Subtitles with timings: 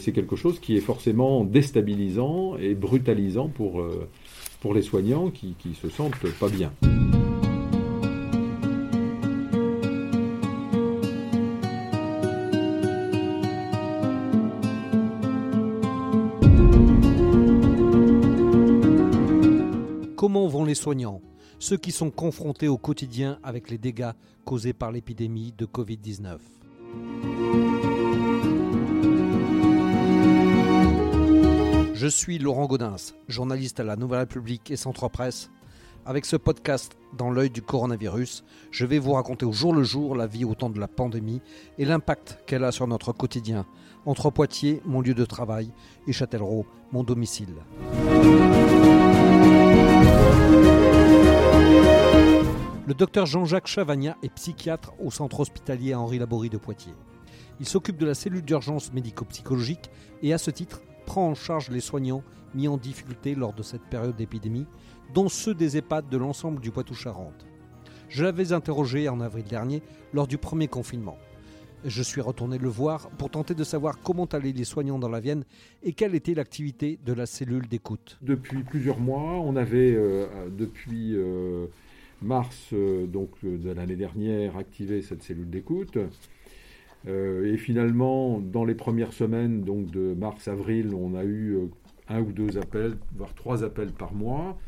[0.00, 4.08] C'est quelque chose qui est forcément déstabilisant et brutalisant pour, euh,
[4.60, 6.72] pour les soignants qui, qui se sentent pas bien.
[20.16, 21.20] Comment vont les soignants,
[21.58, 24.12] ceux qui sont confrontés au quotidien avec les dégâts
[24.44, 26.38] causés par l'épidémie de Covid-19
[32.00, 35.50] Je suis Laurent Gaudens, journaliste à la Nouvelle République et Centre Presse.
[36.06, 40.16] Avec ce podcast dans l'œil du coronavirus, je vais vous raconter au jour le jour
[40.16, 41.42] la vie au temps de la pandémie
[41.76, 43.66] et l'impact qu'elle a sur notre quotidien,
[44.06, 45.74] entre Poitiers, mon lieu de travail,
[46.06, 47.52] et Châtellerault, mon domicile.
[52.86, 56.94] Le docteur Jean-Jacques Chavagna est psychiatre au centre hospitalier Henri Laborie de Poitiers.
[57.60, 59.90] Il s'occupe de la cellule d'urgence médico-psychologique
[60.22, 60.80] et à ce titre
[61.10, 62.22] prend en charge les soignants
[62.54, 64.68] mis en difficulté lors de cette période d'épidémie,
[65.12, 67.48] dont ceux des EHPAD de l'ensemble du Poitou-Charentes.
[68.08, 71.18] Je l'avais interrogé en avril dernier lors du premier confinement.
[71.84, 75.18] Je suis retourné le voir pour tenter de savoir comment allaient les soignants dans la
[75.18, 75.42] Vienne
[75.82, 78.16] et quelle était l'activité de la cellule d'écoute.
[78.22, 81.66] Depuis plusieurs mois, on avait euh, depuis euh,
[82.22, 85.98] mars euh, donc de l'année dernière activé cette cellule d'écoute.
[87.08, 91.66] Euh, et finalement, dans les premières semaines, donc de mars-avril, on a eu euh,
[92.08, 94.58] un ou deux appels, voire trois appels par mois.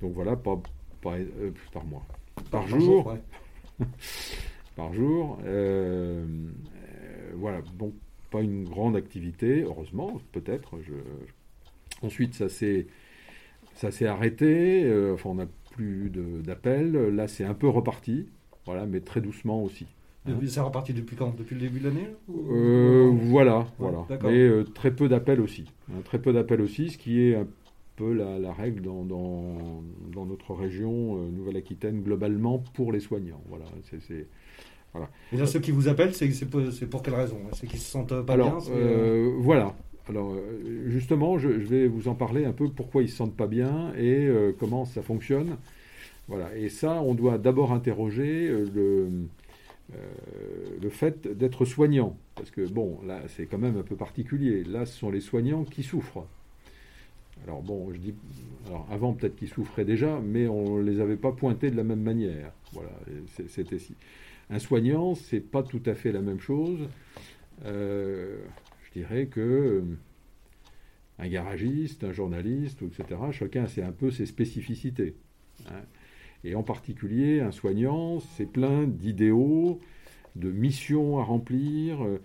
[0.00, 0.60] Donc voilà, pas,
[1.06, 2.04] euh, par mois,
[2.50, 3.16] par, jour.
[4.74, 5.38] par jour.
[7.34, 7.92] voilà, bon,
[8.30, 10.78] pas une grande activité, heureusement, peut-être.
[12.02, 12.88] Ensuite, ça s'est,
[13.74, 14.90] ça s'est arrêté.
[15.12, 16.92] enfin, on n'a plus d'appels.
[17.14, 18.28] Là, c'est un peu reparti.
[18.66, 19.86] Voilà, mais très doucement aussi.
[20.28, 21.36] Depuis, ça reparti depuis quand?
[21.36, 22.08] Depuis le début de l'année
[22.50, 24.06] euh, Voilà, voilà.
[24.24, 25.64] Mais euh, très peu d'appels aussi.
[25.90, 27.46] Hein, très peu d'appels aussi, ce qui est un
[27.96, 33.42] peu la, règle dans, dans, notre région euh, Nouvelle-Aquitaine globalement pour les soignants.
[33.48, 34.26] Voilà, c'est
[34.92, 35.08] voilà.
[35.32, 37.38] Et là, ceux qui vous appellent, c'est pour, pour quelle raison?
[37.52, 38.56] C'est qu'ils se sentent pas bien
[39.38, 39.74] Voilà.
[40.08, 40.34] Alors,
[40.86, 43.92] justement, je, je, vais vous en parler un peu pourquoi ils se sentent pas bien
[43.98, 45.56] et comment ça fonctionne.
[46.28, 46.56] Voilà.
[46.56, 49.28] Et ça, on doit d'abord interroger le
[49.92, 52.16] le fait d'être soignant.
[52.34, 54.64] Parce que, bon, là, c'est quand même un peu particulier.
[54.64, 56.26] Là, ce sont les soignants qui souffrent.
[57.44, 58.14] Alors, bon, je dis.
[58.66, 61.84] Alors, avant, peut-être qu'ils souffraient déjà, mais on ne les avait pas pointés de la
[61.84, 62.52] même manière.
[62.72, 62.90] Voilà,
[63.48, 63.94] c'était si.
[64.50, 66.88] Un soignant, c'est pas tout à fait la même chose.
[67.64, 68.38] Euh,
[68.86, 69.82] je dirais que euh,
[71.18, 75.14] un garagiste, un journaliste, etc., chacun a un peu ses spécificités.
[75.66, 75.82] Hein.
[76.44, 79.80] Et en particulier, un soignant, c'est plein d'idéaux,
[80.36, 82.02] de missions à remplir.
[82.04, 82.20] Euh,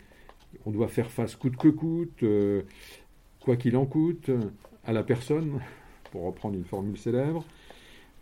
[0.66, 2.62] on doit faire face coûte que coûte, euh,
[3.40, 4.30] quoi qu'il en coûte,
[4.86, 5.60] à la personne,
[6.12, 7.44] pour reprendre une formule célèbre.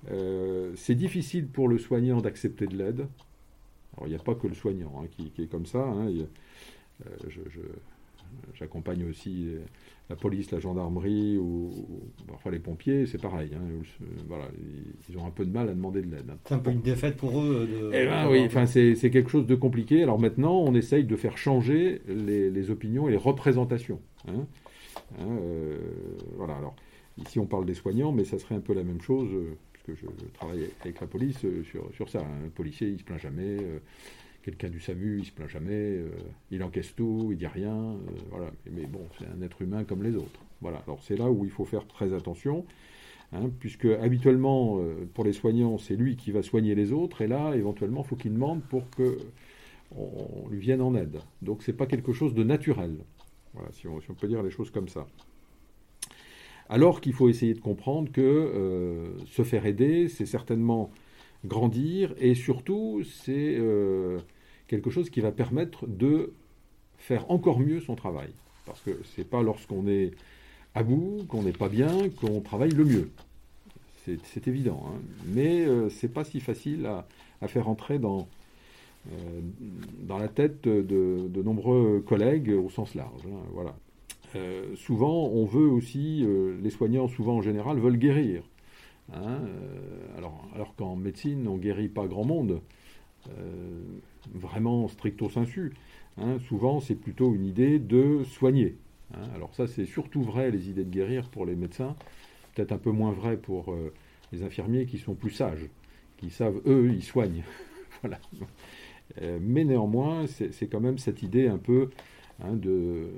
[0.09, 3.07] Euh, c'est difficile pour le soignant d'accepter de l'aide.
[3.97, 5.83] Alors, il n'y a pas que le soignant hein, qui, est comme ça.
[5.83, 6.09] Hein.
[8.55, 9.49] J'accompagne aussi
[10.11, 11.71] la police, la gendarmerie ou,
[12.27, 13.51] parfois les pompiers, c'est pareil.
[13.55, 13.81] Hein,
[14.27, 14.45] voilà,
[15.09, 16.29] ils ont un peu de mal à demander de l'aide.
[16.29, 16.37] Hein.
[16.45, 17.67] C'est un peu une défaite pour eux.
[17.71, 17.91] De...
[17.93, 20.03] Eh ben oui, enfin c'est quelque chose de compliqué.
[20.03, 24.01] Alors maintenant, on essaye de faire changer les, opinions et les représentations.
[24.27, 24.45] Hein.
[25.21, 25.77] Euh,
[26.35, 26.55] voilà.
[26.55, 26.75] Alors
[27.17, 29.29] ici, on parle des soignants, mais ça serait un peu la même chose.
[29.33, 32.19] Euh, puisque je, travaille avec la police euh, sur, sur ça.
[32.19, 33.57] Un policier, il se plaint jamais
[34.43, 36.09] quelqu'un du SAMU, il se plaint jamais, euh,
[36.49, 37.97] il encaisse tout, il dit rien, euh,
[38.29, 38.51] voilà.
[38.71, 40.39] Mais bon, c'est un être humain comme les autres.
[40.61, 40.81] Voilà.
[40.87, 42.65] Alors c'est là où il faut faire très attention,
[43.33, 47.27] hein, puisque habituellement euh, pour les soignants, c'est lui qui va soigner les autres, et
[47.27, 49.17] là, éventuellement, il faut qu'il demande pour que
[49.95, 51.19] on, lui vienne en aide.
[51.41, 52.97] Donc c'est pas quelque chose de naturel.
[53.53, 55.05] Voilà, si on, peut dire les choses comme ça.
[56.69, 60.89] Alors qu'il faut essayer de comprendre que se faire aider, c'est certainement
[61.45, 64.19] grandir et surtout c'est euh,
[64.67, 66.33] quelque chose qui va permettre de
[66.97, 68.29] faire encore mieux son travail.
[68.65, 70.11] Parce que c'est pas lorsqu'on est
[70.75, 73.09] à bout, qu'on n'est pas bien, qu'on travaille le mieux.
[74.05, 74.83] C'est évident.
[74.87, 74.99] Hein.
[75.27, 78.27] Mais euh, c'est pas si facile à, faire entrer dans,
[79.11, 79.41] euh,
[79.99, 83.21] dans la tête de, de, nombreux collègues au sens large.
[83.25, 83.41] Hein.
[83.53, 83.75] voilà.
[84.75, 86.25] souvent, on veut aussi,
[86.63, 88.43] les soignants, souvent en général, veulent guérir.
[89.13, 92.61] Hein, euh, alors alors qu'en médecine, on guérit pas grand monde,
[93.29, 93.81] euh,
[94.33, 95.73] vraiment stricto sensu.
[96.17, 98.77] Hein, souvent, c'est plutôt une idée de soigner.
[99.13, 99.27] Hein.
[99.35, 101.95] alors ça, c'est surtout vrai, les idées de guérir pour les médecins,
[102.55, 103.93] peut-être un peu moins vrai pour euh,
[104.31, 105.67] les infirmiers qui sont plus sages,
[106.17, 107.43] qui savent, eux, ils soignent.
[108.01, 108.19] voilà.
[109.41, 111.89] mais néanmoins, c'est quand même cette idée un peu
[112.49, 113.09] de,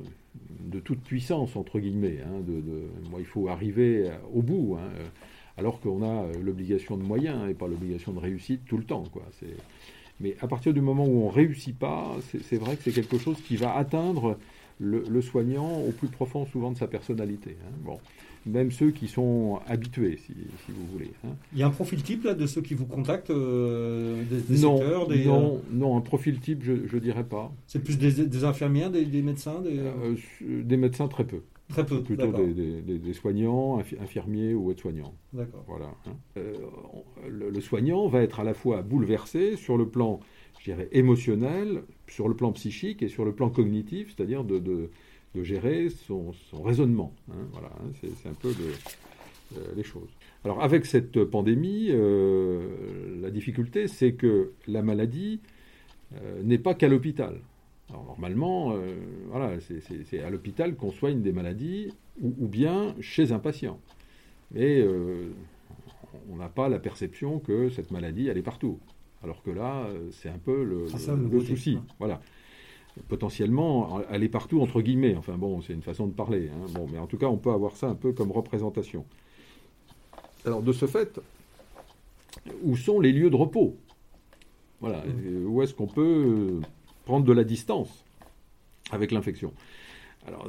[0.62, 2.20] de toute puissance, entre guillemets.
[2.48, 2.64] De,
[3.20, 4.78] il faut arriver au bout,
[5.58, 9.04] alors qu'on a l'obligation de moyens et pas l'obligation de réussite tout le temps.
[9.12, 9.24] Quoi.
[10.20, 13.18] Mais à partir du moment où on ne réussit pas, c'est vrai que c'est quelque
[13.18, 14.38] chose qui va atteindre
[14.80, 17.58] le, soignant au plus profond souvent de sa personnalité.
[17.66, 17.72] Hein.
[17.84, 18.00] Bon
[18.46, 20.34] même ceux qui sont habitués, si,
[20.70, 21.12] vous voulez.
[21.26, 21.30] Hein.
[21.54, 24.78] Il y a un profil type là, de ceux qui vous contactent euh, des, non,
[24.78, 27.52] secteurs, non, euh, non, un profil type, je ne dirais pas.
[27.68, 29.80] C'est plus des, infirmières, des, médecins des...
[29.80, 30.78] Euh, des...
[30.78, 31.42] médecins, très peu.
[31.74, 35.14] Très peu, Plutôt des, soignants, infirmiers ou aides-soignants.
[35.34, 35.66] D'accord.
[35.68, 35.94] Voilà.
[36.06, 36.42] Hein.
[37.28, 40.20] le, soignant va être à la fois bouleversé sur le plan,
[40.60, 44.90] je dirais, émotionnel, sur le plan psychique et sur le plan cognitif, c'est-à-dire de, de
[45.36, 46.34] de gérer son,
[46.64, 47.14] raisonnement.
[47.32, 48.54] Hein, voilà, hein, c'est un peu
[49.58, 50.10] euh, les choses.
[50.44, 55.40] Alors avec cette pandémie, euh, la difficulté, c'est que la maladie
[56.16, 57.40] euh, n'est pas qu'à l'hôpital.
[57.90, 58.76] Alors normalement,
[59.30, 63.80] voilà, c'est à l'hôpital qu'on soigne des maladies ou, bien chez un patient.
[64.52, 64.84] Mais
[66.32, 68.80] on n'a pas la perception que cette maladie, elle est partout.
[69.24, 70.86] Alors que là, c'est un peu le,
[71.30, 71.78] le souci.
[72.00, 72.20] Voilà
[73.08, 75.16] potentiellement aller partout entre guillemets.
[75.16, 76.50] Enfin bon, c'est une façon de parler.
[76.54, 76.66] Hein.
[76.74, 79.06] Bon, mais en tout cas, on peut avoir ça un peu comme représentation.
[80.46, 81.20] Alors de ce fait,
[82.64, 83.76] où sont les lieux de repos?
[84.82, 85.46] Voilà, mmh.
[85.48, 86.62] où est-ce qu'on peut euh,
[87.06, 88.04] prendre de la distance
[88.92, 89.54] avec l'infection
[90.28, 90.48] Alors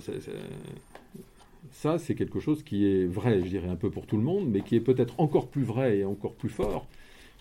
[1.72, 4.48] ça, c'est quelque chose qui est vrai, je dirais un peu pour tout le monde,
[4.48, 6.86] mais qui est peut-être encore plus vrai et encore plus fort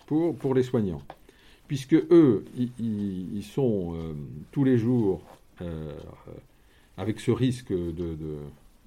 [0.06, 1.02] pour, les soignants
[1.66, 2.44] puisque eux,
[2.78, 4.12] ils, sont euh,
[4.52, 5.22] tous les jours
[5.62, 5.94] euh,
[6.96, 7.72] avec ce risque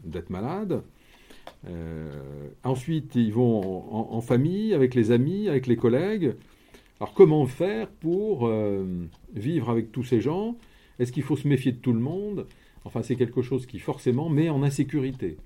[0.03, 0.83] d'être malades.
[1.67, 6.35] Euh, ensuite, ils vont en, famille, avec les amis, avec les collègues.
[6.99, 8.51] Alors, comment faire pour
[9.33, 10.57] vivre avec tous ces gens?
[10.99, 12.47] Est-ce qu'il faut se méfier de tout le monde?
[12.85, 15.37] Enfin, c'est quelque chose qui forcément met en insécurité.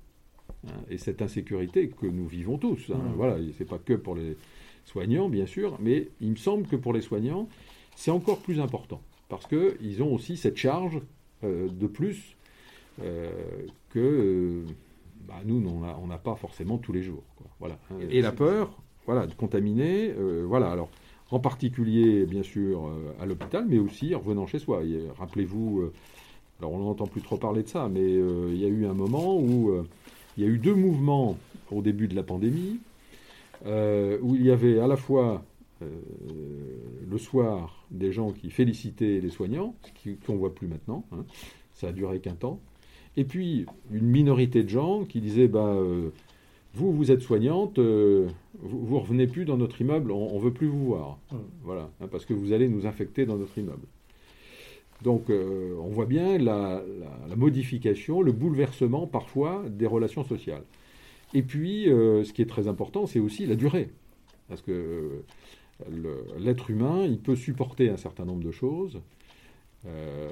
[0.66, 2.90] Hein, et cette insécurité que nous vivons tous.
[2.90, 3.12] Hein, mmh.
[3.16, 4.36] Voilà, c'est pas que pour les,
[4.84, 7.48] soignants, bien sûr, mais il me semble que pour les soignants,
[7.96, 11.00] c'est encore plus important, parce qu'ils ont aussi cette charge
[11.44, 12.36] euh, de plus
[13.02, 13.30] euh,
[13.90, 14.64] que euh,
[15.26, 17.22] bah, nous, on n'a pas forcément tous les jours.
[17.60, 17.78] Voilà.
[18.10, 18.76] Et la peur,
[19.06, 20.12] voilà, de contaminer,
[20.46, 20.90] voilà, alors
[21.32, 22.90] en particulier, bien sûr,
[23.20, 24.82] à l'hôpital, mais aussi en revenant chez soi.
[25.18, 25.90] Rappelez-vous,
[26.60, 29.38] alors on n'entend plus trop parler de ça, mais il y a eu un moment
[29.38, 29.72] où
[30.36, 31.38] il y a eu deux mouvements
[31.70, 32.78] au début de la pandémie.
[33.66, 35.44] Euh, où il y avait à la fois
[35.82, 35.86] euh,
[37.08, 41.24] le soir des gens qui félicitaient les soignants, ce qu'on ne voit plus maintenant, hein,
[41.74, 42.58] ça a duré qu'un temps,
[43.16, 46.10] et puis une minorité de gens qui disaient bah, euh,
[46.74, 48.28] vous, vous êtes soignante, vous,
[48.60, 51.18] vous revenez plus dans notre immeuble, on ne veut plus vous voir.
[51.30, 51.36] Mmh.
[51.64, 53.86] Voilà, hein, parce que vous allez nous infecter dans notre immeuble.
[55.02, 56.82] Donc on voit bien la,
[57.36, 60.62] modification, le bouleversement parfois des relations sociales.
[61.34, 63.90] Et puis, euh, ce qui est très important, c'est aussi la durée.
[64.48, 65.22] Parce que
[65.90, 69.00] euh, l'être humain, il peut supporter un certain nombre de choses
[69.86, 70.30] euh,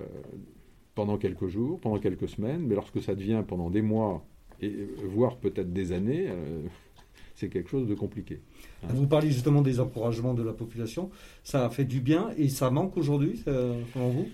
[0.94, 4.24] pendant quelques jours, pendant quelques semaines, mais lorsque ça devient pendant des mois,
[4.62, 6.28] et voire peut-être des années,
[7.34, 8.40] c'est quelque chose de compliqué.
[8.82, 8.88] Hein.
[8.90, 11.10] Vous parlez justement des encouragements de la population.
[11.42, 14.28] Ça a fait du bien et ça manque aujourd'hui, selon vous?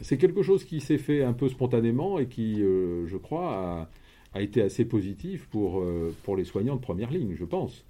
[0.00, 3.88] C'est quelque chose qui s'est fait un peu spontanément et qui, je crois, a
[4.36, 7.84] a été assez positif pour, euh, pour les soignants de première ligne, je pense.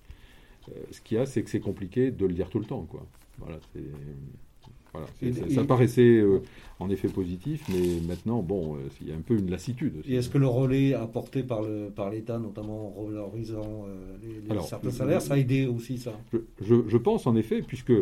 [0.68, 2.82] Euh, ce qu'il y a, c'est que c'est compliqué de le dire tout le temps.
[2.82, 3.04] Quoi.
[3.38, 3.58] Voilà,
[5.54, 6.42] ça, paraissait euh,
[6.78, 10.02] en effet positif, mais maintenant, bon, il y a un peu une lassitude.
[10.06, 13.86] Et est-ce que le relais apporté par, le, par l'État, notamment en revalorisant
[14.22, 16.12] les, certains salaires, ça a aidé aussi ça?
[16.32, 17.92] Je, je, pense en effet, puisque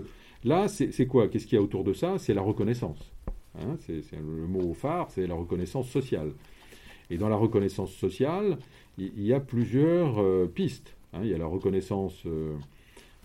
[0.45, 1.29] là, c'est, quoi?
[1.29, 2.17] Qu'est-ce qu'il y a autour de ça?
[2.19, 2.99] C'est la reconnaissance.
[3.59, 6.33] Hein, c'est, le mot phare, c'est la reconnaissance sociale.
[7.11, 8.59] Et dans la reconnaissance sociale,
[8.99, 10.95] il y a plusieurs euh, pistes.
[11.13, 11.21] Hein.
[11.23, 12.55] Il y a la reconnaissance, euh,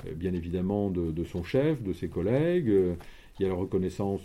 [0.06, 2.72] euh, bien évidemment, de, son chef, de ses collègues.
[3.40, 4.22] Il y a la reconnaissance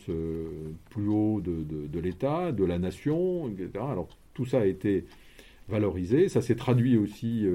[0.90, 3.85] plus haut de, l'État, de la nation, etc.
[3.88, 5.04] Alors tout ça a été
[5.68, 6.28] valorisé.
[6.28, 7.47] Ça s'est traduit aussi,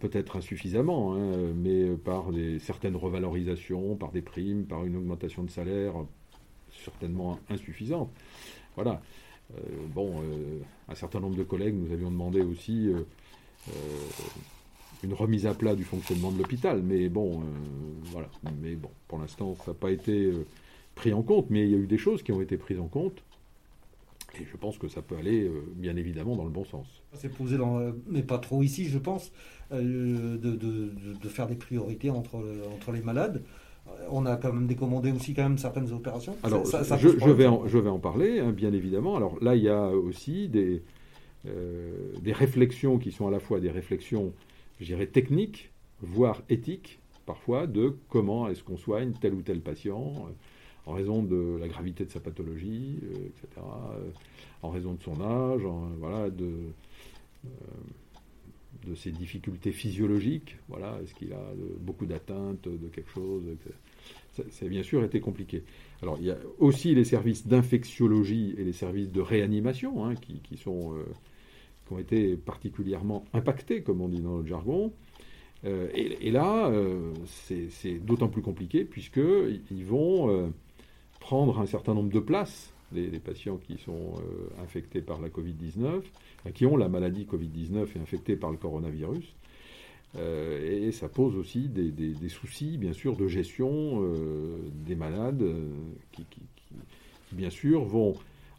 [0.00, 2.26] peut-être insuffisamment, hein, mais par
[2.60, 5.94] certaines revalorisations, par des primes, par une augmentation de salaire
[6.84, 8.10] certainement insuffisante.
[8.74, 9.00] Voilà.
[9.54, 9.60] Euh,
[9.94, 13.04] bon, euh, un certain nombre de collègues nous avions demandé aussi euh,
[15.04, 17.42] une remise à plat du fonctionnement de l'hôpital, mais bon,
[18.04, 18.28] voilà.
[18.60, 20.32] Mais bon, pour l'instant, ça n'a pas été
[20.94, 22.88] pris en compte, mais il y a eu des choses qui ont été prises en
[22.88, 23.22] compte.
[24.40, 26.86] Et je pense que ça peut aller, bien évidemment, dans le bon sens.
[27.14, 29.32] C'est posé, dans, mais pas trop ici, je pense,
[29.70, 32.42] de, de, faire des priorités entre,
[32.74, 33.42] entre les malades.
[34.10, 36.36] on a quand même décommandé aussi quand même certaines opérations.
[36.42, 39.16] Alors, je, vais en, je vais en parler, hein, bien évidemment.
[39.16, 40.82] Alors là, il y a aussi des,
[41.46, 44.32] euh, des réflexions qui sont à la fois des réflexions,
[44.80, 50.12] je dirais, techniques, voire éthiques, parfois, de comment est-ce qu'on soigne tel ou tel patient,
[50.16, 50.32] euh,
[50.86, 53.66] en raison de la gravité de sa pathologie, euh, etc.,
[54.62, 55.62] en raison de son âge,
[55.98, 56.52] voilà, de
[58.86, 60.56] de ses difficultés physiologiques.
[60.68, 63.42] Voilà, est-ce qu'il a beaucoup d'atteintes de quelque chose
[64.32, 65.62] ça, ça, a bien sûr été compliqué.
[66.02, 70.56] Alors, il y a aussi les services d'infectiologie et les services de réanimation hein, qui,
[70.56, 71.04] sont, euh,
[71.86, 74.92] qui ont été particulièrement impactés, comme on dit dans le jargon.
[75.64, 77.12] Euh, et, là, euh,
[77.70, 80.52] c'est d'autant plus compliqué puisqu'ils vont
[81.20, 84.14] prendre un certain nombre de places, les, patients qui sont
[84.62, 86.02] infectés par la Covid-19,
[86.54, 89.34] qui ont la maladie Covid-19 et infectés par le coronavirus.
[90.18, 95.68] Euh, et ça pose aussi des, soucis, bien sûr, de gestion euh, des malades euh,
[96.12, 96.24] qui,
[97.32, 98.14] bien sûr, vont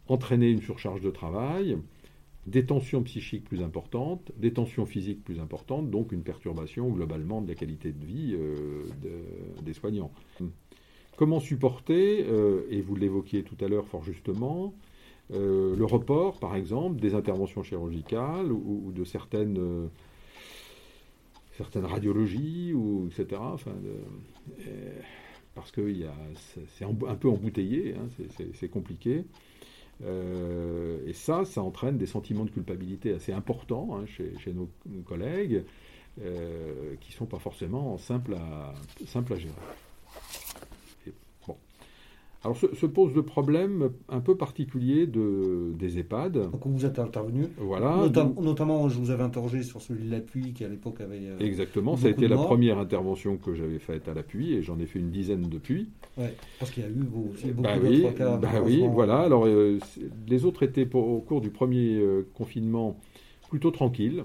[0.08, 1.76] entraîner une surcharge de travail,
[2.48, 7.48] des tensions psychiques plus importantes, des tensions physiques plus importantes, donc une perturbation globalement de
[7.48, 8.36] la qualité de vie
[9.62, 10.10] des soignants.
[11.16, 12.26] Comment supporter,
[12.70, 14.74] et vous l'évoquiez tout à l'heure fort justement,
[15.30, 19.90] le report, par exemple, des interventions chirurgicales ou de certaines
[21.58, 22.72] certaines radiologies,
[23.06, 23.42] etc.
[23.66, 24.92] Euh,
[25.54, 25.92] parce que
[26.76, 28.06] c'est un peu embouteillé, hein,
[28.54, 29.24] c'est compliqué.
[30.04, 34.68] Euh, et ça, ça entraîne des sentiments de culpabilité assez importants hein, chez, nos,
[35.04, 35.64] collègues,
[36.22, 38.74] euh, qui ne sont pas forcément simples à,
[39.06, 39.54] simples à gérer.
[42.44, 46.52] Alors se, pose le problème un peu particulier de, des EHPAD.
[46.52, 47.46] Donc vous êtes intervenu.
[47.56, 48.08] Voilà.
[48.40, 51.18] Notamment, je vous avais interrogé sur celui de l'appui qui à l'époque avait.
[51.18, 54.78] Euh, Exactement, ça a été la première intervention que j'avais faite à l'appui et j'en
[54.78, 55.88] ai fait une dizaine depuis.
[56.16, 58.36] Ouais, parce qu'il y a eu aussi beaucoup bah d'autres cas.
[58.36, 59.18] Bah oui, voilà.
[59.18, 59.80] Alors euh,
[60.28, 62.96] les autres étaient au cours du premier euh, confinement
[63.48, 64.24] plutôt tranquilles.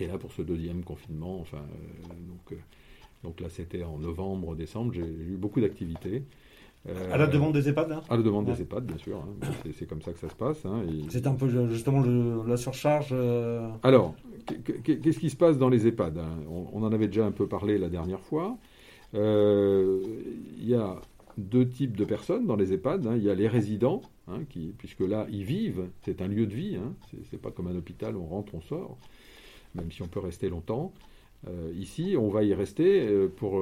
[0.00, 1.62] Et là pour ce deuxième confinement, enfin
[2.08, 2.58] donc,
[3.24, 6.22] donc là c'était en novembre, décembre, j'ai eu beaucoup d'activités
[7.12, 9.18] à la demande des EHPAD hein À la demande des EHPAD, bien sûr.
[9.18, 9.48] Hein.
[9.76, 10.64] C'est comme ça que ça se passe.
[10.64, 12.02] Hein, C'est un peu justement
[12.46, 13.10] la surcharge.
[13.12, 14.14] Euh, Alors,
[14.46, 17.88] qu'est-ce qui se passe dans les EHPAD on, en avait déjà un peu parlé la
[17.88, 18.56] dernière fois.
[19.14, 20.02] Euh,
[20.58, 20.96] il y a
[21.36, 23.08] deux types de personnes dans les EHPAD.
[23.16, 24.02] Il y a les résidents,
[24.48, 25.88] qui, puisque là, ils vivent.
[26.02, 26.78] C'est un lieu de vie.
[27.30, 28.96] C'est pas comme un hôpital, on rentre, on sort,
[29.74, 30.92] même si on peut rester longtemps.
[31.46, 33.60] Euh, ici, on va y rester pour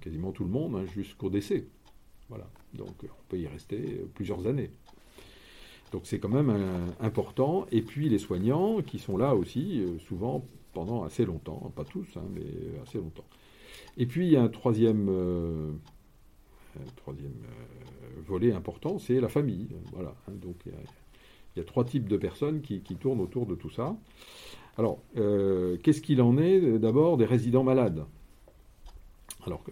[0.00, 1.66] quasiment tout le monde, hein, jusqu'au décès.
[2.28, 2.48] Voilà.
[2.74, 4.70] Donc on peut y rester plusieurs années.
[5.92, 7.66] Donc c'est quand même euh, important.
[7.70, 12.16] Et puis les soignants qui sont là aussi, euh, souvent pendant assez longtemps, pas tous,
[12.16, 12.46] hein, mais
[12.82, 13.26] assez longtemps.
[13.98, 15.70] Et puis un troisième, euh,
[18.26, 19.68] volet important, c'est la famille.
[19.92, 20.14] Voilà.
[20.26, 20.32] Hein.
[20.40, 20.72] donc il
[21.58, 23.94] y, a, trois types de personnes qui, tournent autour de tout ça.
[24.78, 28.06] Alors, qu'est-ce qu'il en est d'abord des résidents malades?
[29.46, 29.62] Alors,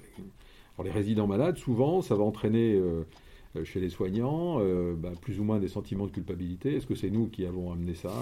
[0.83, 3.05] les résidents malades, souvent, ça va entraîner euh,
[3.57, 6.77] euh, chez les soignants euh, bah, plus ou moins des sentiments de culpabilité.
[6.77, 8.12] Est-ce que c'est nous qui avons amené ça?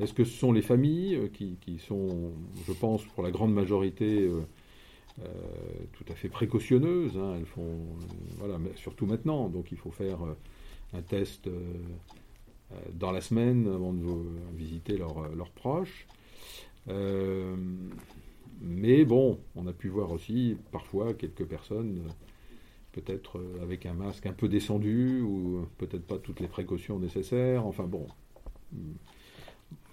[0.00, 2.32] Est-ce que ce sont les familles qui, sont,
[2.66, 4.28] je pense, pour la grande majorité,
[5.92, 7.34] tout à fait précautionneuses hein?
[7.36, 7.78] Elles font,
[8.38, 9.48] voilà, surtout maintenant.
[9.48, 10.18] Donc il faut faire
[10.94, 11.48] un test
[12.92, 14.04] dans la semaine avant de
[14.56, 16.08] visiter leurs proches.
[18.60, 22.10] Mais bon, on a pu voir aussi parfois quelques personnes, euh,
[22.92, 27.66] peut-être euh, avec un masque un peu descendu, ou peut-être pas toutes les précautions nécessaires.
[27.66, 28.06] Enfin bon.
[28.72, 28.94] Hmm.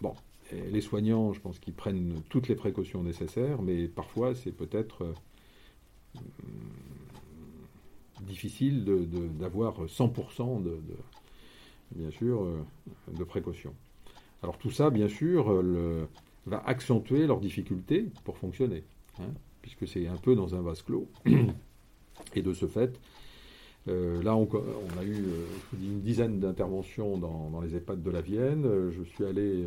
[0.02, 0.14] Bon.
[0.52, 5.14] les soignants, je pense qu'ils prennent toutes les précautions nécessaires, mais parfois c'est peut-être euh,
[8.22, 8.84] difficile
[9.40, 10.78] d'avoir 100% de,
[11.96, 12.46] bien sûr,
[13.12, 13.74] de précautions.
[14.44, 16.08] Alors tout ça, bien sûr, le,
[16.46, 18.84] va accentuer leurs difficultés pour fonctionner,
[19.20, 19.30] hein,
[19.62, 21.08] puisque c'est un peu dans un vase clos.
[22.36, 23.00] Et de ce fait,
[23.88, 28.66] euh, là, on, a eu euh, une dizaine d'interventions dans, les EHPAD de la Vienne.
[28.66, 29.66] Euh, je suis allé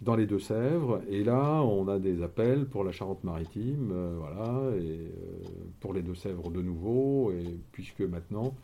[0.00, 5.12] dans les Deux-Sèvres, et là, on a des appels pour la Charente-Maritime, voilà, et
[5.80, 8.54] pour les Deux-Sèvres de nouveau, et puisque maintenant,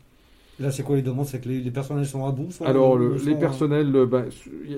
[0.59, 1.27] Là, c'est quoi les demandes?
[1.27, 4.29] C'est que les, personnels sont à bout Alors, les personnels, il ben,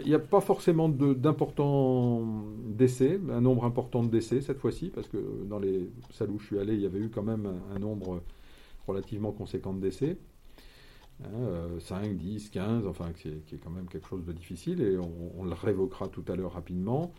[0.04, 2.24] n'y a, pas forcément d'importants
[2.66, 5.18] décès, un nombre important de décès cette fois-ci, parce que
[5.48, 8.22] dans les salles où je suis allé, il y avait eu quand même un, nombre
[8.88, 10.16] relativement conséquent de décès.
[11.80, 14.96] 5, 10, 15, enfin, qui est, qui est, quand même quelque chose de difficile, et
[14.98, 17.12] on, le révoquera tout à l'heure rapidement.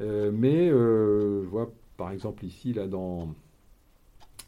[0.00, 3.34] Euh, mais euh, je vois, par exemple, ici, là, dans,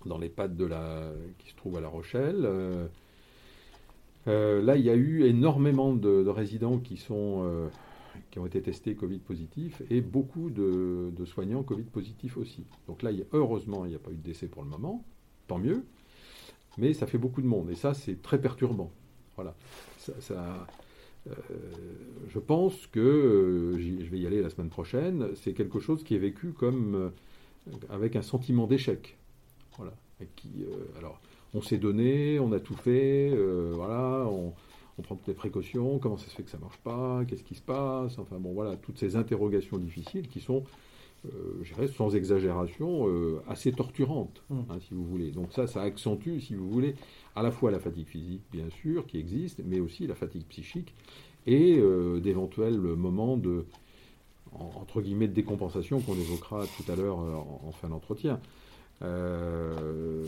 [0.05, 2.47] dans les pattes de la, qui se trouve à La Rochelle.
[4.29, 7.69] Là, il y a eu énormément de, résidents qui, sont,
[8.31, 12.65] qui ont été testés Covid positifs et beaucoup de, soignants Covid positifs aussi.
[12.87, 15.05] Donc là, heureusement, il n'y a pas eu de décès pour le moment,
[15.47, 15.85] tant mieux,
[16.77, 18.93] mais ça fait beaucoup de monde et ça, c'est très perturbant.
[19.37, 19.55] Voilà.
[21.29, 21.35] Euh,
[22.29, 26.15] je pense que, euh, je vais y aller la semaine prochaine, c'est quelque chose qui
[26.15, 27.11] est vécu comme euh,
[27.91, 29.17] avec un sentiment d'échec.
[29.77, 29.95] Voilà.
[30.99, 31.21] alors,
[31.55, 33.35] on s'est donné, on a tout fait,
[33.73, 34.53] voilà, on,
[35.03, 37.63] prend toutes les précautions, comment ça se fait que ça marche pas, qu'est-ce qui se
[37.63, 40.65] passe, enfin bon voilà, toutes ces interrogations difficiles qui sont,
[41.25, 43.07] je dirais, sans exagération,
[43.49, 44.59] assez torturantes, mmh.
[44.71, 45.31] hein, si vous voulez.
[45.31, 46.97] Donc ça, ça accentue, si vous voulez,
[47.37, 50.93] à la fois la fatigue physique, bien sûr, qui existe, mais aussi la fatigue psychique
[51.49, 53.65] et euh, d'éventuels moments de,
[54.53, 57.35] entre guillemets, de décompensation qu'on évoquera tout à l'heure euh,
[57.67, 58.39] en, fin d'entretien.
[59.03, 60.25] Euh,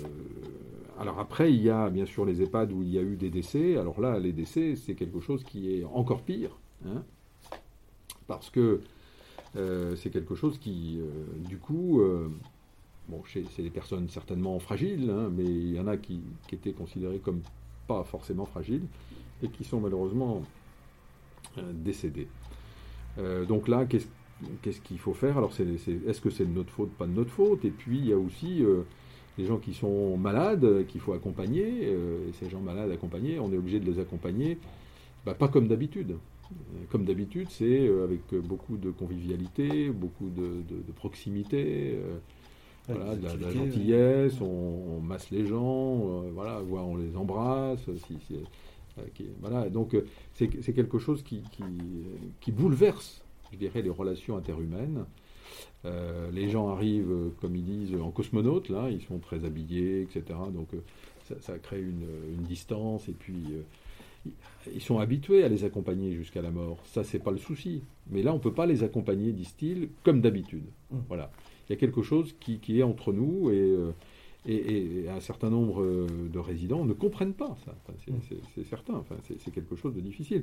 [0.99, 3.31] alors après, il y a bien sûr les EHPAD où il y a eu des
[3.31, 3.77] décès.
[3.77, 6.51] Alors là, les décès, c'est quelque chose qui est encore pire,
[6.87, 7.03] hein,
[8.27, 8.81] parce que
[9.55, 11.01] c'est quelque chose qui,
[11.49, 12.01] du coup,
[13.11, 16.21] Bon, c'est des personnes certainement fragiles, hein, mais il y en a qui,
[16.53, 17.41] étaient considérées comme
[17.89, 18.85] pas forcément fragiles
[19.43, 20.43] et qui sont malheureusement
[21.59, 22.29] euh, décédées.
[23.19, 24.07] Euh, donc là, qu'est-ce
[24.85, 25.39] qu'il faut faire?
[25.39, 28.13] Alors, est-ce que c'est de notre faute, pas de notre faute Et puis, il y
[28.13, 28.83] a aussi euh,
[29.39, 31.91] les gens qui sont malades, qu'il faut accompagner.
[31.91, 34.59] et ces gens malades accompagnés, on est obligé de les accompagner,
[35.25, 36.17] bah, pas comme d'habitude.
[36.91, 41.97] Comme d'habitude, c'est avec beaucoup de convivialité, beaucoup de, de proximité
[42.89, 47.81] voilà, de, la, gentillesse, on, masse les gens, euh, voilà, on les embrasse.
[48.07, 51.43] Si, euh, voilà, donc euh, c'est quelque chose qui,
[52.41, 55.05] qui, bouleverse, je dirais, les relations interhumaines.
[55.85, 60.39] les gens arrivent, comme ils disent, en cosmonautes, là, ils sont très habillés, etc.
[60.53, 60.69] Donc
[61.41, 63.43] ça, crée une, une, distance, et puis
[64.73, 66.79] ils sont habitués à les accompagner jusqu'à la mort.
[66.85, 67.83] Ça, c'est pas le souci.
[68.11, 70.65] Mais là, on peut pas les accompagner, disent-ils, comme d'habitude.
[70.91, 70.99] Mmh.
[71.09, 71.31] Voilà
[71.71, 73.93] il y a quelque chose qui, est entre nous euh,
[74.45, 77.73] et, et, un certain nombre euh, de résidents ne comprennent pas ça.
[78.57, 80.43] c'est certain, enfin, c'est quelque chose de difficile.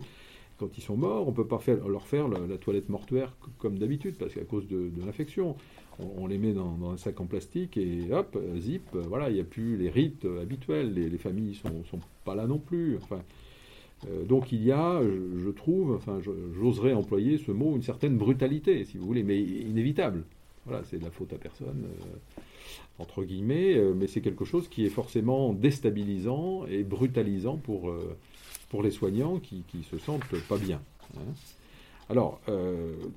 [0.57, 4.15] Quand ils sont morts, on ne peut pas leur faire la, toilette mortuaire comme d'habitude,
[4.17, 5.55] parce qu'à cause de, l'infection,
[5.99, 9.43] on, les met dans, un sac en plastique et hop, zip, voilà, il n'y a
[9.43, 12.97] plus les rites habituels, les, familles ne sont, pas là non plus.
[12.97, 13.21] Enfin,
[14.09, 16.19] euh, donc il y a, je, trouve, enfin,
[16.59, 20.23] j'oserais employer ce mot, une certaine brutalité, si vous voulez, mais inévitable.
[20.67, 22.41] Voilà, c'est de la faute à personne, euh,
[22.99, 28.17] entre guillemets, euh, mais c'est quelque chose qui est forcément déstabilisant et brutalisant pour, euh,
[28.69, 30.81] pour les soignants qui, qui se sentent pas bien.
[31.15, 31.21] Hein.
[32.09, 32.39] Alors,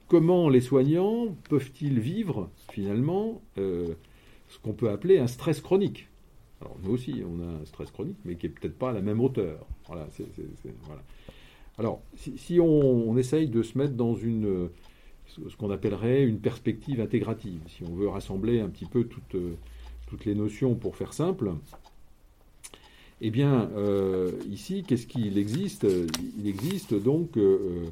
[0.08, 6.08] comment les soignants peuvent-ils vivre finalement ce qu'on peut appeler un stress chronique?
[6.60, 9.00] Alors, nous aussi, on a un stress chronique, mais qui n'est peut-être pas à la
[9.00, 9.64] même hauteur.
[9.86, 10.08] Voilà.
[11.78, 14.68] Alors, si, on, on, essaye de se mettre dans une,
[15.48, 17.60] ce qu'on appellerait une perspective intégrative.
[17.68, 19.56] Si on veut rassembler un petit peu toutes, euh,
[20.06, 21.52] toutes les notions pour faire simple,
[23.20, 25.87] eh bien, euh, ici, qu'est-ce qu'il existe?
[26.38, 27.87] Il existe donc euh,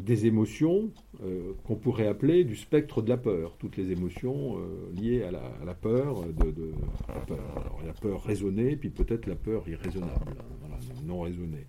[0.00, 0.90] des émotions
[1.64, 4.56] qu'on pourrait appeler du spectre de la peur, toutes les émotions
[4.92, 6.72] liées à la, peur, de,
[7.28, 11.66] Alors, il y a peur raisonnée, puis peut-être la peur irraisonnable, hein, non raisonnée.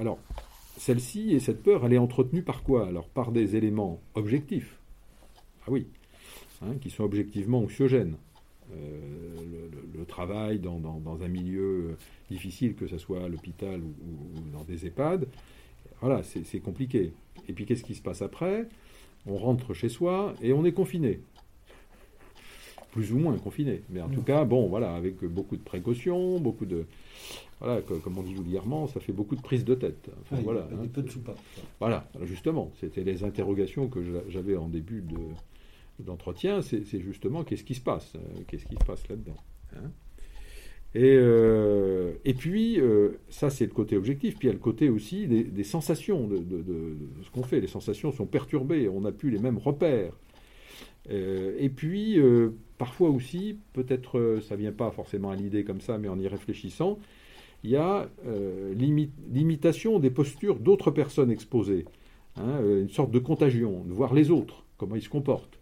[0.00, 0.18] alors,
[0.76, 2.88] celle-ci et cette peur, elle est entretenue par quoi?
[2.88, 4.80] Alors par des éléments objectifs.
[5.66, 5.86] Ah oui,
[6.62, 8.16] hein, qui sont objectivement anxiogènes.
[8.72, 10.80] Euh, le, travail dans,
[11.22, 11.96] un milieu
[12.28, 15.26] difficile, que ce soit à l'hôpital ou, dans des EHPAD,
[16.00, 17.12] voilà, c'est compliqué.
[17.48, 18.68] Et puis qu'est-ce qui se passe après?
[19.26, 21.20] On rentre chez soi et on est confiné.
[22.90, 23.82] Plus ou moins confiné.
[23.90, 26.84] Mais en tout cas, bon, voilà, avec beaucoup de précautions, beaucoup de,
[27.62, 30.10] voilà, comme on dit vulgairement, ça fait beaucoup de prises de tête.
[30.32, 30.88] voilà, hein.
[30.92, 31.08] peu de.
[31.78, 35.04] Voilà, justement, c'était les interrogations que j'avais en début
[36.04, 39.36] d'entretien, c'est justement qu'est-ce qui se passe, euh, qu'est-ce qui se passe là-dedans.
[39.74, 39.90] Hein.
[40.94, 44.60] et, euh, et, puis, euh, ça c'est le côté objectif, puis il y a le
[44.60, 47.60] côté aussi des, sensations de, ce qu'on fait.
[47.60, 50.12] Les sensations sont perturbées, on n'a plus les mêmes repères.
[51.08, 52.18] et puis,
[52.78, 56.98] parfois aussi, peut-être ça vient pas forcément à l'idée comme ça, mais en y réfléchissant,
[57.64, 58.08] il y a
[58.76, 61.86] l'imitation des postures d'autres personnes exposées,
[62.36, 65.61] hein, une sorte de contagion, de voir les autres, comment ils se comportent.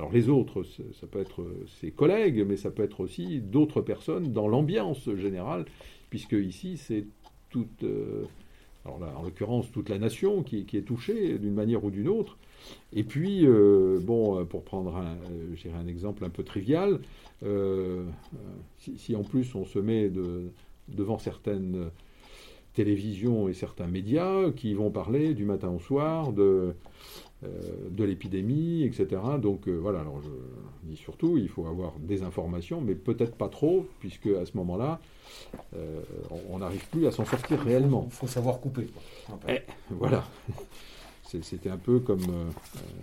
[0.00, 0.62] Alors les autres,
[0.98, 1.44] ça peut être
[1.78, 5.66] ses collègues, mais ça peut être aussi d'autres personnes dans l'ambiance générale,
[6.08, 7.04] puisque ici c'est
[7.50, 8.24] toute, euh,
[8.86, 12.38] alors là, en l'occurrence, toute la nation qui, est touchée d'une manière ou d'une autre.
[12.94, 15.18] Et puis, euh, bon, pour prendre un,
[15.78, 17.00] un exemple un peu trivial,
[18.78, 20.10] si, en plus on se met
[20.88, 21.90] devant certaines
[22.72, 26.74] télévisions et certains médias qui vont parler du matin au soir de,
[27.42, 29.20] de l'épidémie, etc.
[29.40, 30.28] Donc voilà, alors je
[30.88, 35.00] dis surtout, il faut avoir des informations, mais peut-être pas trop, puisque à ce moment-là,
[35.76, 36.00] euh,
[36.48, 38.04] on n'arrive plus à s'en sortir réellement.
[38.06, 38.88] Il faut, savoir couper.
[39.48, 40.24] Eh, voilà.
[41.42, 42.50] C'était un peu comme euh,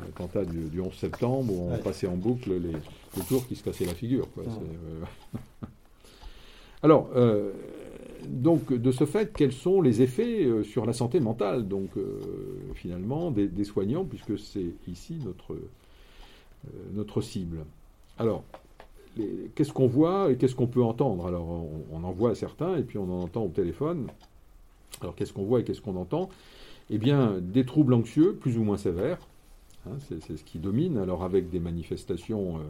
[0.02, 3.94] l'attentat du, 11 septembre où on passait en boucle les, tours qui se cassaient la
[3.94, 4.28] figure.
[4.38, 5.38] Euh,
[6.84, 7.10] Alors,
[8.28, 11.90] donc, de ce fait, quels sont les effets sur la santé mentale, donc,
[12.76, 15.58] finalement, des, soignants, puisque c'est ici notre,
[16.94, 17.66] notre cible
[18.18, 18.44] Alors,
[19.56, 21.28] qu'est-ce qu'on voit et qu'est-ce qu'on peut entendre?
[21.28, 21.48] Alors,
[21.92, 24.08] on, en voit certains et puis on en entend au téléphone.
[25.02, 26.30] Alors, qu'est-ce qu'on voit et qu'est-ce qu'on entend?
[26.90, 29.20] Eh bien, des troubles anxieux plus ou moins sévères.
[29.86, 30.98] Hein, c'est ce qui domine.
[30.98, 32.62] Alors, avec des manifestations euh,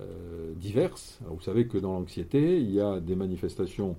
[0.00, 1.18] euh, diverses.
[1.28, 3.96] vous savez que dans l'anxiété, il y a des manifestations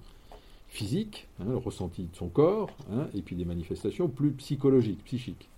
[0.68, 5.50] physiques, hein, le ressenti de son corps, hein, et puis des manifestations plus psychologiques, psychiques.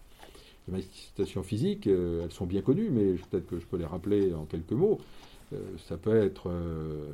[0.68, 4.34] Les manifestations physiques, euh, elles sont bien connues, mais peut-être que je peux les rappeler
[4.34, 5.00] en quelques mots.
[5.54, 7.08] Euh, ça peut être euh,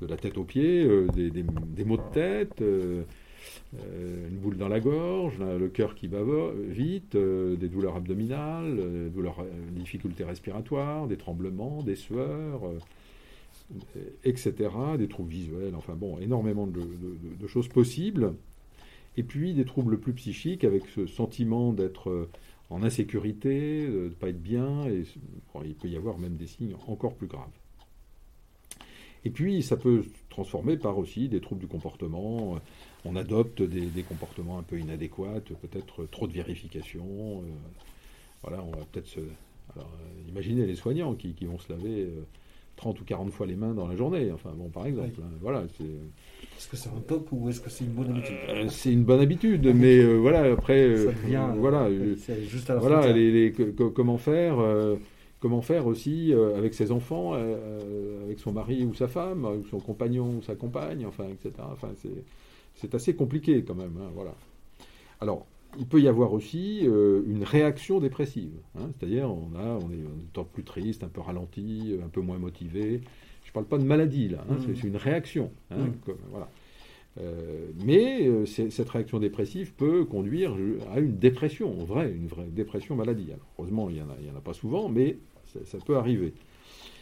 [0.00, 5.68] de la tête aux pieds, des, maux de tête, une boule dans la gorge, le
[5.68, 6.18] cœur qui bat
[6.68, 12.60] vite, des douleurs abdominales, des difficultés respiratoires, des tremblements, des sueurs,
[14.24, 18.34] etc., des troubles visuels, enfin bon, énormément de, choses possibles.
[19.16, 22.28] Et puis des troubles plus psychiques avec ce sentiment d'être
[22.68, 25.04] en insécurité, de ne pas être bien, et
[25.64, 27.48] il peut y avoir même des signes encore plus graves.
[29.26, 32.60] Et puis, ça peut se transformer par aussi des troubles du comportement.
[33.04, 37.42] On adopte des, comportements un peu inadéquats, peut-être trop de vérification.
[37.42, 37.50] Euh,
[38.42, 39.18] voilà, on va peut-être se.
[39.18, 39.80] Euh,
[40.28, 42.04] imaginez les soignants qui, vont se laver.
[42.04, 42.24] Euh,
[42.76, 44.30] 30 ou 40 fois les mains dans la journée.
[44.32, 45.20] Enfin, bon, par exemple.
[45.22, 48.36] Hein, voilà, est-ce que c'est un top ou est-ce que c'est une bonne habitude?
[48.48, 50.82] Euh, C'est une bonne habitude, mais euh, voilà, après.
[50.82, 51.12] Euh,
[51.56, 51.88] voilà,
[52.46, 53.54] juste à la voilà les,
[53.94, 54.56] comment faire
[55.38, 60.42] Comment faire aussi avec ses enfants, avec son mari ou sa femme, son compagnon ou
[60.42, 61.52] sa compagne, enfin, etc.
[61.72, 61.88] Enfin,
[62.74, 63.96] c'est assez compliqué quand même.
[64.00, 64.34] Hein, voilà.
[65.20, 65.46] Alors,
[65.78, 68.52] il peut y avoir aussi euh, une réaction dépressive.
[68.78, 68.90] Hein.
[68.98, 72.38] C'est-à-dire, on, a, on est un temps plus triste, un peu ralenti, un peu moins
[72.38, 73.00] motivé.
[73.44, 74.44] Je ne parle pas de maladie, là.
[74.50, 74.54] Hein.
[74.54, 74.74] Mmh.
[74.74, 75.50] C'est une réaction.
[75.70, 76.12] Hein, mmh.
[76.30, 76.48] voilà.
[77.18, 80.54] Euh, mais euh, cette réaction dépressive peut conduire
[80.94, 83.28] à une dépression, vraie, une vraie dépression maladie.
[83.58, 85.16] heureusement, il n'y en, en, a pas souvent, mais
[85.64, 86.34] ça peut arriver.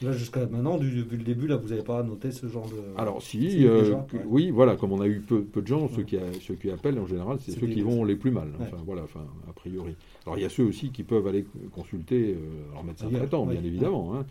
[0.03, 2.77] Là, jusqu'à maintenant, depuis le début, là, vous n'avez pas noté ce genre de.
[2.97, 3.95] Alors, si, euh,
[4.27, 7.07] oui, voilà, comme on a eu peu, de gens, ceux, qui ceux qui appellent en
[7.07, 8.49] général, c'est ceux qui vont les plus mal.
[8.61, 9.95] Enfin, voilà, enfin, a priori.
[10.27, 13.63] Alors, il y a ceux aussi qui peuvent aller consulter euh, leur médecin traitant, bien
[13.63, 14.15] évidemment.
[14.15, 14.27] Hein.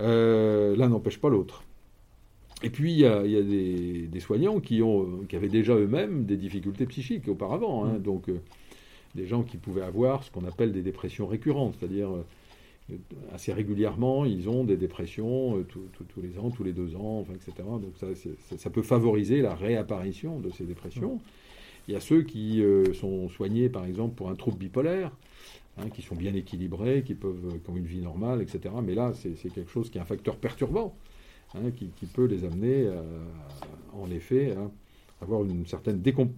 [0.00, 1.62] Euh, l'un n'empêche pas l'autre.
[2.62, 6.86] Et puis, il y a, des, soignants qui, ont, qui avaient déjà eux-mêmes des difficultés
[6.86, 7.84] psychiques auparavant.
[7.84, 7.98] Hein.
[7.98, 8.30] donc,
[9.14, 12.08] des gens qui pouvaient avoir ce qu'on appelle des dépressions récurrentes, c'est-à-dire
[13.32, 17.52] assez régulièrement, ils ont des dépressions euh, tous les ans, tous les deux ans, etc.
[17.68, 18.06] Donc ça,
[18.56, 21.20] ça, peut favoriser la réapparition de ces dépressions.
[21.88, 25.10] Il y a ceux qui euh, sont soignés, par exemple, pour un trouble bipolaire,
[25.78, 28.74] hein, qui sont bien équilibrés, qui peuvent, qui ont une vie normale, etc.
[28.82, 30.96] Mais là, c'est quelque chose qui est un facteur perturbant,
[31.54, 32.88] hein, qui, peut les amener,
[33.92, 34.70] en effet, à
[35.24, 36.30] avoir une certaine décomp...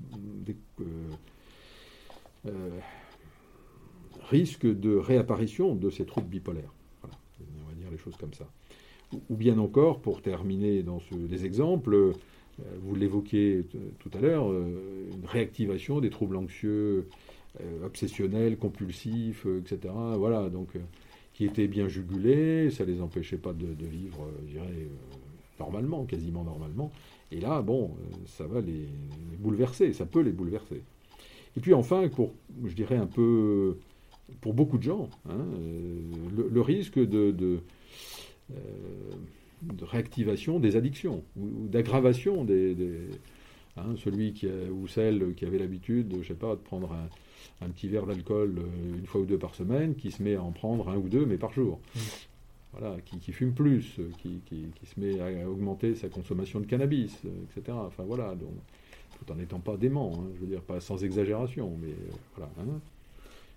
[2.47, 2.51] Euh,
[4.31, 6.73] risque de réapparition de ces troubles bipolaires.
[7.03, 8.47] Voilà, on va dire les choses comme ça.
[9.31, 12.13] Ou bien encore, pour terminer dans ce, les exemples, euh,
[12.83, 13.65] vous l'évoquiez
[14.01, 17.09] tout à l'heure, euh, une réactivation des troubles anxieux,
[17.61, 19.95] euh, obsessionnels, compulsifs, etc.
[20.17, 20.69] Voilà, donc
[21.33, 24.89] qui étaient bien jugulés, ça ne les empêchait pas de, vivre, je dirais,
[25.61, 26.91] normalement, quasiment normalement.
[27.31, 27.93] Et là, bon,
[28.27, 30.83] ça va les, les, bouleverser, ça peut les bouleverser.
[31.57, 32.33] Et puis enfin, pour,
[32.67, 33.77] je dirais, un peu
[34.41, 37.35] pour beaucoup de gens, hein, euh, le, risque de,
[38.51, 38.55] euh,
[39.63, 42.77] de, réactivation des addictions ou, d'aggravation des,
[43.77, 46.93] hein, celui qui ou celle qui avait l'habitude, je sais pas, de prendre
[47.61, 50.43] un, petit verre d'alcool euh, une fois ou deux par semaine, qui se met à
[50.43, 51.81] en prendre un ou deux, mais par jour.
[51.95, 51.99] Mmh.
[52.79, 54.43] Voilà, qui, fume plus, qui,
[54.85, 57.77] se met à augmenter sa consommation de cannabis, etc.
[57.87, 58.53] Enfin voilà, donc,
[59.19, 61.95] tout en n'étant pas dément, hein, je veux dire, pas sans exagération, mais
[62.37, 62.53] voilà.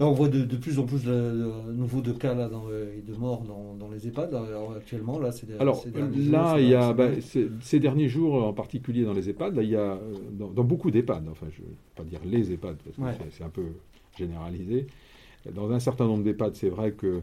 [0.07, 2.49] On voit de, plus en plus de, nouveaux de cas là,
[2.97, 4.33] et de morts dans, les EHPAD.
[4.77, 5.83] actuellement, là, c'est Alors
[6.29, 9.69] là, il y a bah, ces, derniers jours, en particulier dans les EHPAD, là, il
[9.69, 9.99] y a
[10.31, 13.49] dans, beaucoup d'EHPAD, enfin, je ne vais pas dire les EHPAD, parce que c'est un
[13.49, 13.65] peu
[14.17, 14.87] généralisé.
[15.53, 17.21] Dans un certain nombre d'EHPAD, c'est vrai que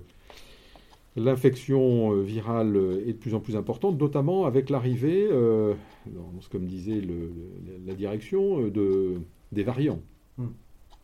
[1.18, 5.74] l'infection euh, virale est de plus en plus importante, notamment avec l'arrivée, euh,
[6.50, 7.02] comme disait
[7.86, 9.20] la direction, euh, de,
[9.52, 10.00] des variants.
[10.36, 10.48] Hmm.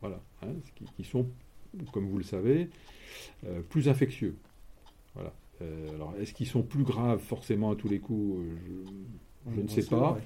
[0.00, 0.48] Voilà, hein,
[0.96, 1.26] qui, sont,
[1.92, 2.68] comme vous le savez,
[3.68, 4.36] plus infectieux.
[5.14, 5.32] Voilà.
[5.94, 8.42] alors, est-ce qu'ils sont plus graves forcément à tous les coups
[9.54, 10.18] Je, ne sais pas.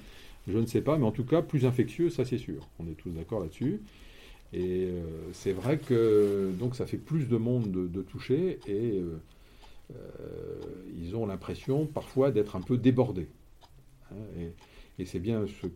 [0.47, 2.67] Je ne sais pas, mais en tout cas, plus infectieux, ça c'est sûr.
[2.79, 3.81] On est tous d'accord là-dessus.
[4.53, 4.89] Et
[5.33, 9.01] c'est vrai que donc ça fait plus de monde de, de toucher et
[9.95, 10.59] euh,
[10.97, 13.27] ils ont l'impression parfois d'être un peu débordés.
[14.11, 14.15] Hein,
[14.99, 15.67] et, c'est bien ce,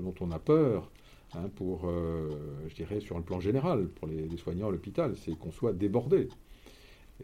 [0.00, 0.90] dont on a peur,
[1.34, 2.30] hein, pour, euh,
[2.68, 6.28] je dirais, sur le plan général, pour les, soignants à l'hôpital, c'est qu'on soit débordé.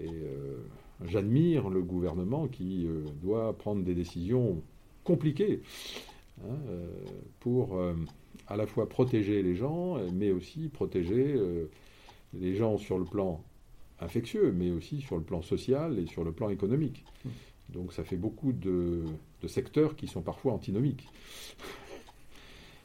[0.00, 0.56] Et euh,
[1.04, 2.86] j'admire le gouvernement qui
[3.22, 4.62] doit prendre des décisions
[5.04, 5.62] compliquées
[6.42, 6.56] hein,
[7.40, 7.78] pour
[8.48, 11.38] à la fois protéger les gens, mais aussi protéger
[12.32, 13.44] les gens sur le plan
[14.00, 17.04] infectieux, mais aussi sur le plan social et sur le plan économique.
[17.70, 19.02] Donc ça fait beaucoup de,
[19.46, 21.06] secteurs qui sont parfois antinomiques.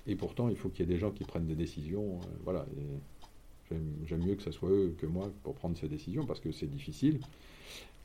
[0.09, 2.15] Et pourtant, il faut qu'il y ait des gens qui prennent des décisions.
[2.15, 2.65] Euh, voilà.
[4.07, 6.65] J'aime mieux que ce soit eux que moi pour prendre ces décisions parce que c'est
[6.65, 7.19] difficile,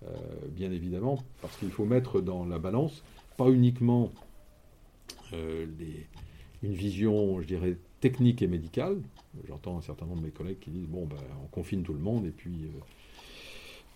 [0.03, 0.11] euh,
[0.51, 3.03] bien évidemment, parce qu'il faut mettre dans la balance
[3.39, 4.13] pas uniquement
[5.33, 5.65] euh,
[6.63, 9.01] une vision, je dirais, technique et médicale.
[9.49, 12.01] J'entends un certain nombre de mes collègues qui disent bon, ben, on confine tout le
[12.01, 12.69] monde et puis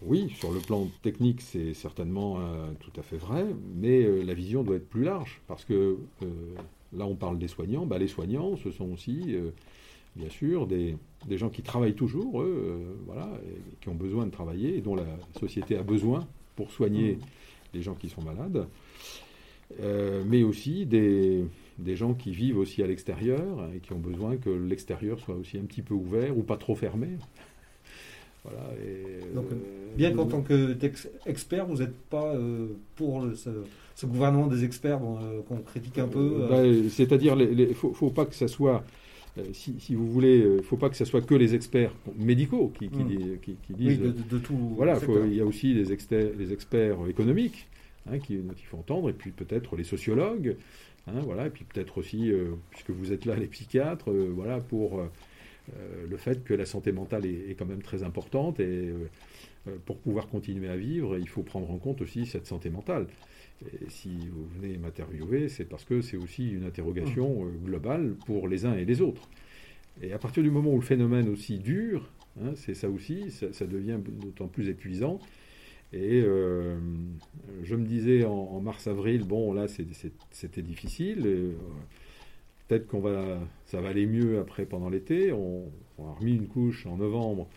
[0.01, 2.41] oui, sur le plan technique, c'est certainement
[2.81, 3.45] tout à fait vrai,
[3.75, 5.99] mais la vision doit être plus large, parce que
[6.93, 7.87] là, on parle des soignants.
[7.87, 9.37] Bah, les soignants, ce sont aussi,
[10.17, 10.97] bien sûr, des,
[11.31, 13.31] gens qui travaillent toujours, eux, voilà,
[13.81, 15.07] qui ont besoin de travailler et dont la
[15.39, 17.19] société a besoin pour soigner mmh.
[17.75, 18.67] les gens qui sont malades,
[20.27, 21.45] mais aussi des,
[21.79, 25.59] des gens qui vivent aussi à l'extérieur et qui ont besoin que l'extérieur soit aussi
[25.59, 27.09] un petit peu ouvert ou pas trop fermé.
[29.35, 29.57] Donc, euh,
[29.97, 35.59] bien qu'en tant qu'expert, vous n'êtes pas euh, pour ce, gouvernement des experts euh, qu'on
[35.59, 38.85] critique un peu bah, C'est-à-dire, il ne faut, pas que ça soit,
[39.53, 42.89] si, vous voulez, il ne faut pas que ce soit que les experts médicaux qui,
[42.89, 43.09] qui, hmm.
[43.77, 44.01] disent.
[44.01, 44.57] Oui, de, tout.
[44.77, 47.67] Voilà, il y a aussi les, experts, les experts économiques
[48.11, 50.57] hein, qui, il faut entendre, et puis peut-être les sociologues.
[51.07, 52.31] Hein, voilà, et puis peut-être aussi,
[52.71, 55.01] puisque vous êtes là, les psychiatres, voilà, pour
[56.09, 59.09] le fait que la santé mentale est, quand même très importante et euh,
[59.67, 63.07] euh, pour pouvoir continuer à vivre, il faut prendre en compte aussi cette santé mentale.
[63.65, 67.65] Et si vous venez m'interviewer, c'est parce que c'est aussi une interrogation mmh.
[67.65, 69.29] globale pour les uns et les autres.
[70.01, 72.09] Et à partir du moment où le phénomène aussi dure,
[72.41, 75.19] hein, c'est ça aussi, ça, devient d'autant plus épuisant.
[75.93, 79.67] Et je me disais en, mars-avril, bon là
[80.31, 81.57] c'était difficile.
[82.69, 85.33] Peut-être qu'on va, ça va aller mieux après pendant l'été.
[85.33, 87.49] On, a remis une couche en novembre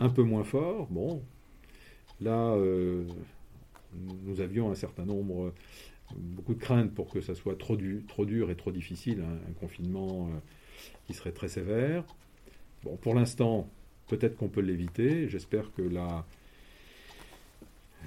[0.00, 0.86] un peu moins fort.
[0.90, 1.22] Bon,
[2.22, 3.04] là, euh,
[4.24, 5.52] nous avions un certain nombre,
[6.16, 7.76] beaucoup de craintes pour que ça soit trop,
[8.08, 10.38] trop dur et trop difficile, hein, un confinement euh,
[11.06, 12.04] qui serait très sévère.
[12.82, 13.68] Bon, pour l'instant,
[14.08, 15.28] peut-être qu'on peut, l'éviter.
[15.28, 16.24] J'espère que là,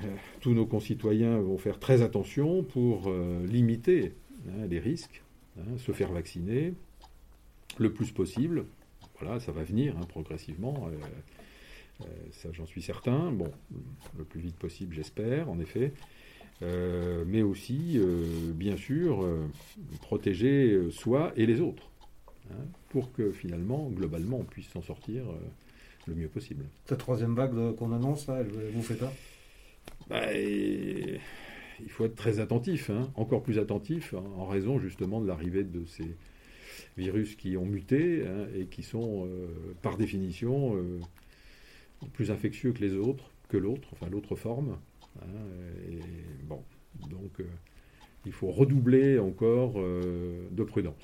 [0.03, 3.13] euh, tous nos concitoyens vont faire très attention pour
[3.45, 4.13] limiter
[4.47, 5.21] hein, les risques.
[5.59, 6.73] Hein, se faire vacciner
[7.77, 8.65] le plus possible.
[9.19, 10.87] Voilà, ça va venir hein, progressivement.
[10.87, 13.31] Euh, euh, ça, j'en suis certain.
[13.31, 13.51] Bon,
[14.17, 15.93] le plus vite possible, j'espère, en effet.
[16.61, 17.99] Euh, mais aussi,
[18.53, 19.25] bien sûr,
[20.01, 21.89] protéger soi et les autres,
[22.51, 25.23] hein, pour que finalement, globalement, on puisse s'en sortir
[26.05, 26.65] le mieux possible.
[26.85, 29.13] Cette troisième vague qu'on annonce, là, elle vous fait peur?
[30.09, 30.25] Bah,
[31.83, 35.63] il faut être très attentif, hein, encore plus attentif, hein, en raison justement de l'arrivée
[35.63, 36.15] de ces
[36.97, 39.47] virus qui ont muté hein, et qui sont, euh,
[39.81, 40.99] par définition, euh,
[42.13, 44.77] plus infectieux que les autres, que l'autre, enfin l'autre forme.
[46.43, 46.63] bon,
[47.09, 47.43] donc euh,
[48.25, 51.03] il faut redoubler encore de prudence.